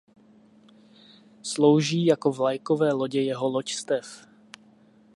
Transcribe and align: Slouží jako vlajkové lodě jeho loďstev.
Slouží 1.43 2.05
jako 2.05 2.31
vlajkové 2.31 2.93
lodě 2.93 3.21
jeho 3.21 3.47
loďstev. 3.49 4.27